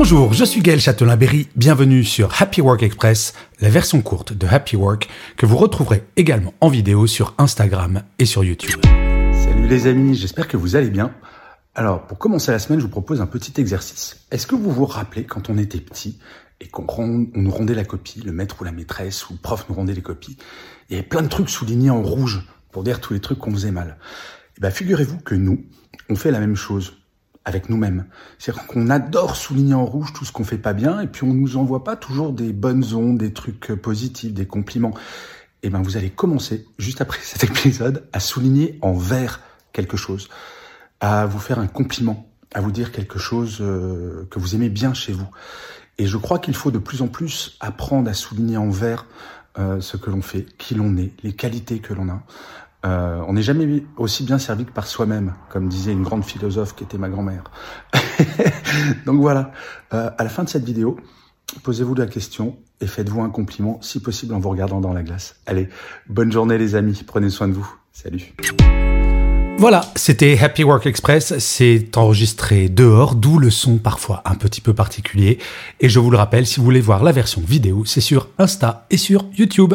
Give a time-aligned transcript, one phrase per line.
[0.00, 4.76] Bonjour, je suis Gaël Châtelain-Berry, bienvenue sur Happy Work Express, la version courte de Happy
[4.76, 8.80] Work que vous retrouverez également en vidéo sur Instagram et sur YouTube.
[9.32, 11.12] Salut les amis, j'espère que vous allez bien.
[11.74, 14.24] Alors, pour commencer la semaine, je vous propose un petit exercice.
[14.30, 16.20] Est-ce que vous vous rappelez quand on était petit
[16.60, 19.74] et qu'on nous rendait la copie, le maître ou la maîtresse ou le prof nous
[19.74, 20.38] rendait les copies,
[20.88, 23.50] il y avait plein de trucs soulignés en rouge pour dire tous les trucs qu'on
[23.50, 23.96] faisait mal.
[24.58, 25.66] Eh bien, figurez-vous que nous,
[26.08, 26.94] on fait la même chose
[27.48, 28.04] avec nous-mêmes.
[28.38, 31.32] C'est-à-dire qu'on adore souligner en rouge tout ce qu'on fait pas bien, et puis on
[31.32, 34.92] nous envoie pas toujours des bonnes ondes, des trucs positifs, des compliments.
[35.62, 39.40] Et eh ben vous allez commencer, juste après cet épisode, à souligner en vert
[39.72, 40.28] quelque chose,
[41.00, 44.92] à vous faire un compliment, à vous dire quelque chose euh, que vous aimez bien
[44.92, 45.28] chez vous.
[45.96, 49.06] Et je crois qu'il faut de plus en plus apprendre à souligner en vert
[49.58, 52.22] euh, ce que l'on fait, qui l'on est, les qualités que l'on a.
[52.86, 56.76] Euh, on n'est jamais aussi bien servi que par soi-même, comme disait une grande philosophe
[56.76, 57.44] qui était ma grand-mère.
[59.06, 59.52] Donc voilà,
[59.94, 60.96] euh, à la fin de cette vidéo,
[61.64, 65.36] posez-vous la question et faites-vous un compliment, si possible en vous regardant dans la glace.
[65.46, 65.68] Allez,
[66.08, 67.68] bonne journée les amis, prenez soin de vous.
[67.92, 68.32] Salut.
[69.58, 71.36] Voilà, c'était Happy Work Express.
[71.40, 75.38] C'est enregistré dehors, d'où le son parfois un petit peu particulier.
[75.80, 78.86] Et je vous le rappelle, si vous voulez voir la version vidéo, c'est sur Insta
[78.90, 79.74] et sur YouTube.